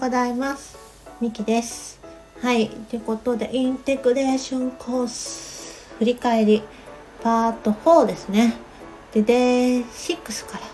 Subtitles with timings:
[0.00, 0.78] ございます。
[1.20, 2.00] みきです。
[2.40, 2.70] はい。
[2.70, 6.62] ということで、インテグレーションコース振り返り
[7.22, 8.54] パート4ですね。
[9.12, 10.64] で、デイ6から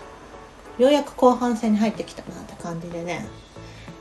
[0.81, 3.25] ようやく後半戦に入ってきたなって感じでね。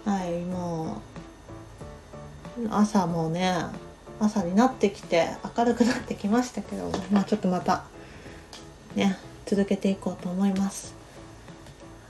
[0.04, 1.02] はい、も
[2.60, 3.52] う朝もね、
[4.20, 7.82] 朝になってきて明るくなってきましたけど、まあちょっとまた
[8.94, 10.94] ね、続けていこうと思います。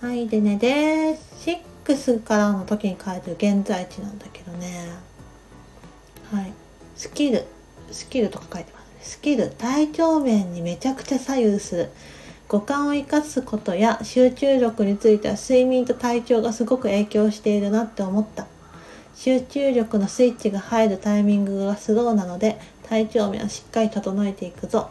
[0.03, 1.19] はい、でね、で、
[1.87, 4.91] 6からの時に書いてる現在地なんだけどね。
[6.33, 6.53] はい。
[6.97, 7.45] スキル、
[7.93, 8.99] スキルとか書いてますね。
[9.01, 11.91] スキル、体調面にめちゃくちゃ左右する。
[12.49, 18.47] 五感を生かすことや集中力については睡眠と体調がすごく影響しているなって思った。
[19.17, 22.59] 集中力のスイッチが入るタイミングがスローなので
[22.89, 24.91] 体調面はしっかり整えていくぞ。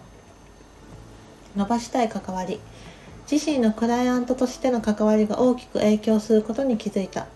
[1.55, 2.59] 伸ばしたい関わり。
[3.29, 7.27] 自身のクライアントとしての関わりが大きく影響することに気づいた。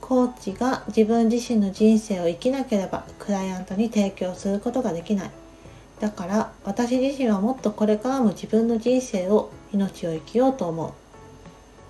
[0.00, 5.30] コーチが自分自身の人生を生きなければクライアントに提供することができない。
[6.00, 10.92] だから私自身はもっとこれからも自分の人生を命を生きようと思う。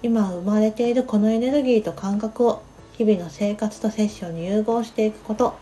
[0.03, 5.55] 今生まれているこのエネルギーと感覚を日々の生活とセッションに融合していくこと。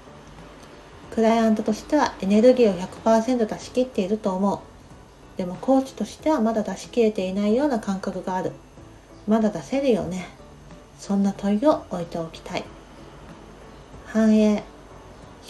[1.10, 4.75] クライアントとしてはエネルギーを100%出し切っていると思う。
[5.36, 8.52] でもコーチとしてはまだ出し切れていないような感覚がある。
[9.26, 10.26] まだ出せるよね。
[10.98, 12.64] そんな問いを置いておきたい。
[14.06, 14.62] 反映。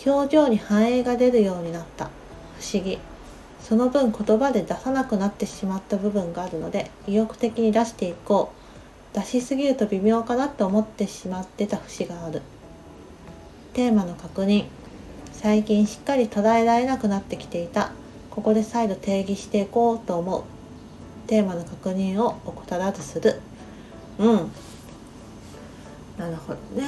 [0.05, 2.11] 表情に反映が出るようになった。
[2.59, 2.99] 不思議。
[3.61, 8.53] その分言葉で出さなくなってしまった部分があるので意欲的に出していこ
[9.13, 9.17] う。
[9.17, 12.43] 出しすぎると微妙かなって思ってしまってた節がある。
[13.73, 14.67] テーマの確認。
[15.33, 17.93] 最近しっかり捉えられなくなってきていた。
[18.37, 20.43] ここで再度定義していこうと思う。
[21.27, 23.41] テーマの確認を怠らずする。
[24.19, 24.51] うん。
[26.19, 26.87] なるほどね。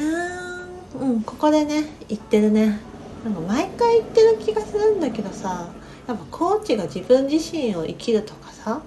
[1.00, 2.78] うん、ここでね、言ってるね。
[3.24, 5.70] なんか毎回言ってる気がするんだけどさ、
[6.06, 8.82] やっぱコーチが自分自身を生きるとかさ、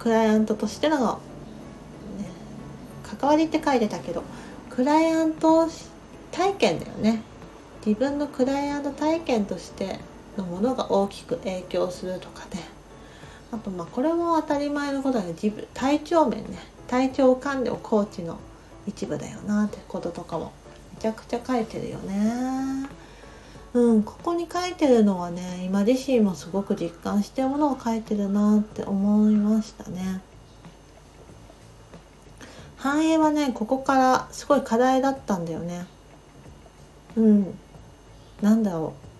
[0.00, 1.20] クライアントとしての、ね、
[3.04, 4.24] 関わりって書いてたけど、
[4.70, 5.68] クライアント
[6.32, 7.22] 体験だよね。
[7.86, 10.00] 自分のクライアント体験として
[10.36, 12.62] のものが大きく影響するとかね。
[13.52, 16.58] あとまあこれも当たり前のことだけど自分体調面ね。
[16.86, 18.38] 体調管理をコーチの
[18.86, 20.52] 一部だよなってこととかも
[20.96, 22.88] めちゃくちゃ書いてるよね。
[23.72, 30.20] うんここに書いてるのはね今自身もすごく実感してるものを書いてるなって思いましたね。
[32.76, 35.86] 繁栄はねここからすごい課題だったんだよね。
[37.16, 37.58] うん。
[38.42, 39.13] なんだろう。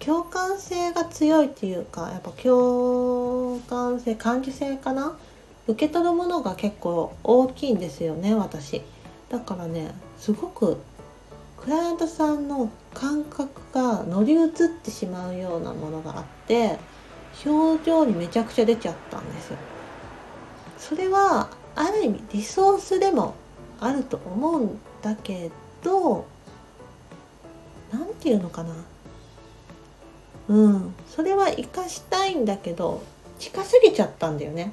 [0.00, 5.18] 共感性が強いっていうかやっぱ共感性感受性かな？
[5.66, 8.82] 受け取るものが結構大きいんですよね私。
[9.28, 10.78] だからねすごく
[11.58, 14.48] クライアントさんの感覚が乗り移っ
[14.82, 16.78] てしまうようなものがあって
[17.44, 19.58] 表情にめちゃくちゃ出ちゃったんですよ。
[20.78, 23.34] それはある意味リソースでも
[23.80, 25.50] あると思うんだけ
[25.82, 26.26] ど
[27.92, 28.74] 何て言うのかな？
[30.48, 30.94] うん。
[31.08, 33.02] それは生かしたいんだけど
[33.38, 34.72] 近すぎちゃったんだよね。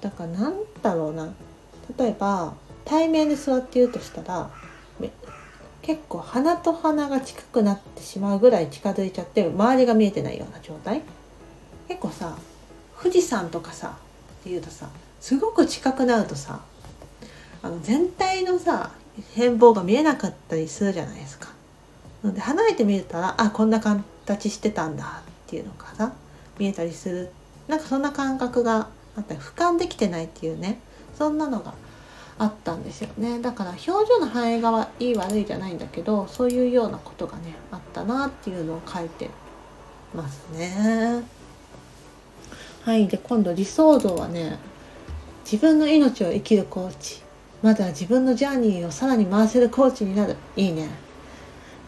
[0.00, 1.32] だからなんだろうな。
[1.98, 2.54] 例えば
[2.84, 4.50] 対面で座っているとしたら
[5.82, 11.02] 結構鼻と鼻が近くなってしまうぐらい近づいちゃって周りが見えてないような状態。
[11.88, 12.36] 結構さ
[13.02, 13.96] 富士山とかさ
[14.40, 14.88] っていうとさ
[15.20, 16.60] すごく近くなるとさ
[17.62, 18.92] あの全体のさ
[19.34, 21.48] 変貌が見えなかったりするじゃないですか。
[22.22, 26.12] ので離れてみたらあこんな形してたんだっていうのがさ
[26.58, 27.30] 見えたりする。
[27.68, 30.80] なんかそんな感覚があったり俯瞰できてないっていうね。
[31.16, 31.74] そんなのが
[32.38, 33.40] あったんですよね。
[33.40, 39.30] だから表情の反映がいい悪いじゃないんだけどそういうようなことがねあったなっていうのを書いて
[40.14, 41.22] ますね。
[42.82, 43.08] はい。
[43.08, 44.58] で今度理想像はね
[45.44, 47.22] 自分の命を生きるコーチ
[47.62, 50.36] まだ自分のジャーニーをさらに回せるコーチになる。
[50.56, 50.88] いいね。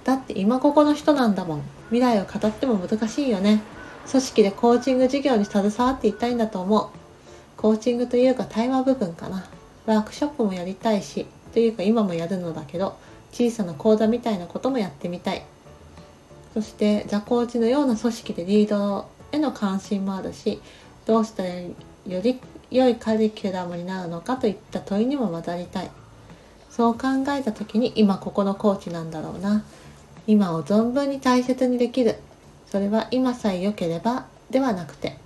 [0.05, 1.63] だって今ここの人なんだもん。
[1.91, 3.63] 未来を語っても難しいよね。
[4.11, 6.89] 組織でコーチング事業に携わっていきたいんだと思う。
[7.57, 9.45] コーチングというか対話部分かな。
[9.87, 12.97] ワークショップもやりたいしというか今もやるのだけど
[13.33, 15.45] 小さな講座みたいなこともやってみたい。
[16.55, 20.61] そしてザコーチのような組織でリードへの関心もあるし
[21.07, 21.71] どうしたらよ
[22.23, 22.39] り
[22.71, 25.91] 良いカリキュラムになるのかといった問いにも混ざりたい。
[26.71, 29.63] そう考えた時に今ここのコーチなんだろうな。
[30.27, 32.17] 今を存分に大切にできる。
[32.67, 35.19] それは今さえ良ければではなくて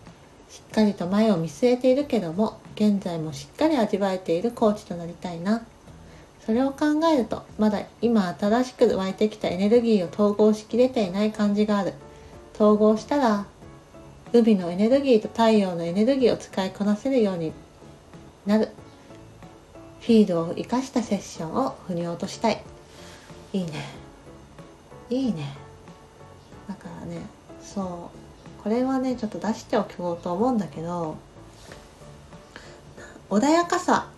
[0.51, 5.65] しっかりと前を見据えているけども現在もしっかり味わえているコーチとなりたいな。
[6.45, 11.95] それを考えるとまだ今新しく湧いてきたエネルギーを統合しきれていない感じがある。
[12.55, 13.47] 統合したら
[14.33, 17.53] 海のエネルギーと太陽のエネルギーを使いこなせるように
[18.45, 18.71] なる。
[20.01, 22.63] フィードを生かしたセッションを腑に落としたい。
[23.53, 24.06] いいね。
[25.11, 25.57] いいね。
[26.69, 27.21] だからね
[27.63, 28.11] そ
[28.61, 31.17] うこれはねちょっと出しておこうと思うんだけど
[33.31, 34.09] 穏やかさ。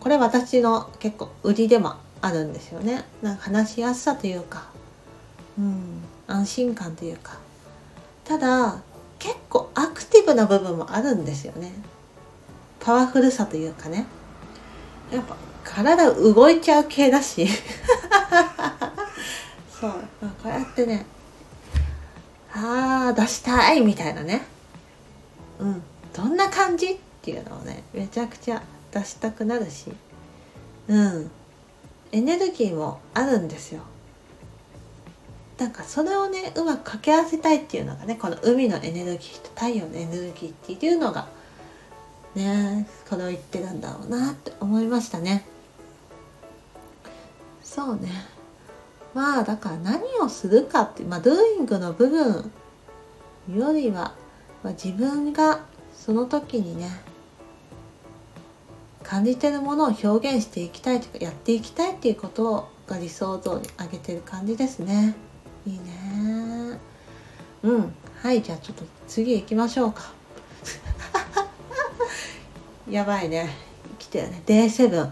[0.00, 3.04] これ私の結構売りでもあるんですよね。
[3.20, 4.66] なんか話しやすさというか
[5.58, 7.38] うん安心感というか。
[8.24, 8.80] ただ
[9.18, 11.72] 結構アクティブな部分もあるんですよね。
[12.78, 14.06] パワフルさというかね。
[15.12, 17.48] やっぱ体動いちゃう系だし。
[19.80, 19.90] そう、
[20.42, 21.06] こうやってね
[22.54, 24.42] ああ出したいみたいなね。
[25.58, 25.82] うん。
[26.14, 29.92] どんな感じっていうのをねめちゃくちゃ出したくなるし。
[30.88, 31.30] うん。
[32.10, 33.82] エネルギーもあるんですよ。
[35.58, 41.26] なんかそれをねうまく掛け合わせたいっていうのがねこの海のエネルギーと太陽のエネルギーっていうのが
[42.34, 45.44] ねこれを言ってるんだろうなって思いましたね。
[47.62, 48.08] そうね。
[49.18, 52.52] まあだから何をするかってまあドゥーイングの部分
[53.52, 54.14] よりは、
[54.62, 55.58] まあ、自分が
[55.92, 56.88] その時にね
[59.02, 60.06] 感じてるものを表
[60.36, 65.16] 現していきたいというかやっていきたいっていうことをが理想像に挙げてる感じですね。
[65.66, 66.78] いいね。
[67.64, 67.94] うん。
[68.22, 70.12] はいじゃあちょっと次行きましょうか。
[72.88, 73.50] やばいね。
[73.98, 74.42] 来てるね。
[74.46, 75.10] D7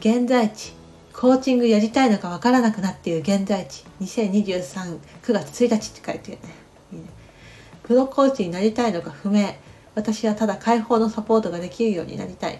[0.00, 0.83] 現在地。
[1.24, 4.98] コーチングやりたいのかわからなくなっている現在地20239
[5.32, 6.54] 月1日って書いてるね
[6.92, 7.06] いいね
[7.82, 9.54] プロコーチになりたいのか不明
[9.94, 12.58] 私はただ解放のサポートができるようになりたい。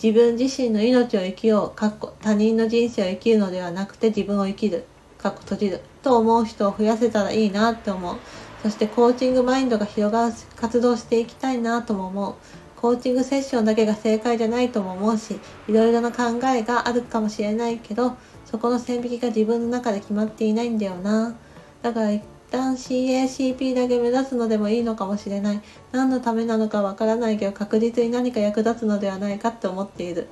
[0.00, 4.84] 自分自身の命を生きよう、かっこ他人の人生を生きるのではなくて自分を生きる、
[5.16, 8.16] かっこ閉じる、と思う人を増やせたらいいなって思う。
[8.62, 12.34] そしてコーチングマインドが広がる活動していきたいなとも思う。
[12.80, 21.36] コーチングセッションだけが正解じゃないとも思うし、いろいろな考えがあるかもしれないけど、そこの線引きが自分の中で決まっていないんだよな。
[21.82, 22.22] だから一
[22.52, 25.60] 旦 CACP だけ目指すのでもいいのかもしれない。
[25.90, 30.28] 何のためなのかわからないけど確実に何か役立つのではないかって思っている。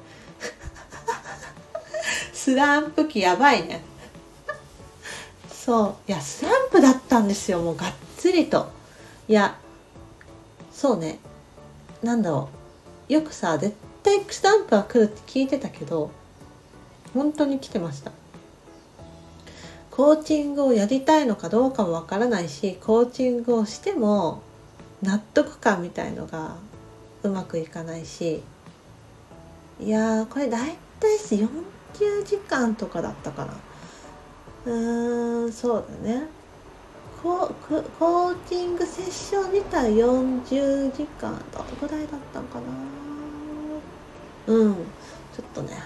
[2.32, 3.82] スランプ期やばいね。
[5.50, 5.94] そう。
[6.06, 7.58] いや、スランプだったんですよ。
[7.58, 8.70] もうがっつりと。
[9.26, 9.58] いや、
[10.70, 11.18] そうね。
[12.02, 12.48] なんだろ
[13.08, 13.12] う。
[13.12, 16.10] よくさ、絶対スランプは来るって聞いてたけど、
[17.14, 18.12] 本当に来てました。
[19.96, 24.42] コーチングをやりたいのかどうかもわからないしコーチングをしても
[25.02, 26.56] 納得感みたいのが
[27.22, 28.42] うまくいかないし
[29.80, 31.48] いやーこれ大体40
[32.26, 33.54] 時間とかだったかな
[34.66, 36.26] うーんそうだね
[37.26, 42.66] コーチングセッション自体40時間どのぐらいだったのかな。
[44.46, 44.74] うん。
[44.74, 44.80] ちょ
[45.42, 45.76] っとね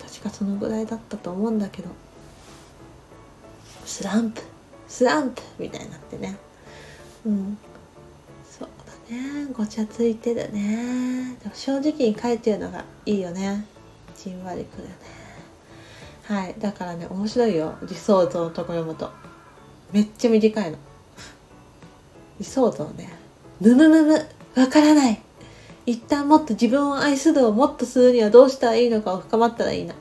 [0.00, 1.88] 確かそのぐらいだったと思うんだけど。
[3.86, 4.42] スランプ。
[4.88, 5.96] スランプみたいにな。
[5.96, 6.36] ってね
[7.24, 7.56] うん。
[8.44, 8.68] そう
[9.08, 9.46] だね。
[9.52, 11.36] ごちゃついてるね。
[11.40, 13.64] でも正直に書いてるのがいいよね。
[14.16, 14.94] じんわりくるね。
[16.24, 16.54] はい。
[16.58, 17.76] だからね面白いよ。
[17.82, 19.31] 理想像のとこ読むと。
[19.92, 20.78] めっちゃ短いの。
[22.38, 23.08] 理想像ね。
[23.60, 25.20] むむむむわからない。
[25.86, 29.94] 一旦もっと自分を愛するをもっとするにはどうしたらいいのかを深まったらいいな。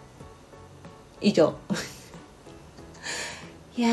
[1.22, 1.56] 以上。
[3.78, 3.90] いや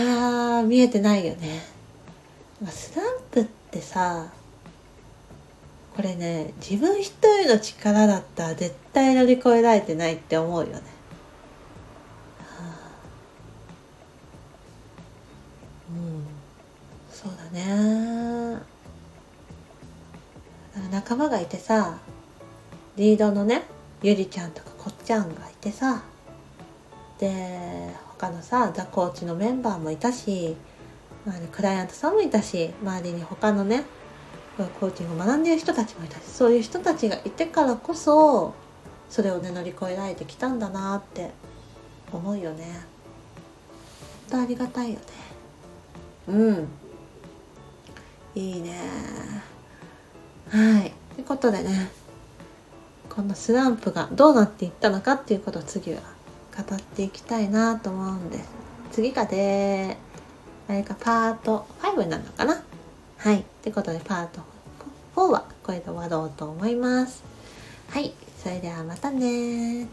[0.61, 1.79] ー見えてないよね。
[2.67, 4.27] スランプってさ
[5.95, 7.13] これね自分一
[7.43, 10.83] 人の力だったら絶対乗り越えられてないって思うよね、
[17.51, 18.59] ね
[20.91, 21.99] 仲間がいてさ
[22.97, 23.63] リードのね
[24.03, 26.03] ゆりちゃんとかこっちゃんがいてさ
[27.19, 30.57] で他のさザ・コーチのメンバーもいたし、
[31.53, 33.85] クライアントさんもいたし周りに他のね
[34.81, 38.55] コーチングを学んでいる人たちもいたしそういう人たちがいてからこそ
[39.09, 41.31] それをね乗り越えられてきたんだなって
[42.13, 42.65] 思うよね。
[44.31, 45.07] 本当ありがたいよね。
[46.29, 46.69] うん
[48.39, 48.79] いいね。
[50.49, 50.93] はい。
[51.15, 51.91] ということでね
[53.09, 56.01] このスランプがどうなっていったのかっていうことを次は
[56.57, 58.49] 語っていきたいなと思うんです。
[58.93, 59.97] 次がで
[60.69, 62.63] あれかパート5になるのかな。
[63.19, 63.41] はい。
[63.41, 64.41] ってことでパート
[65.27, 67.25] 日はこれで終わろうと思います。
[67.91, 69.89] はい、それではまたね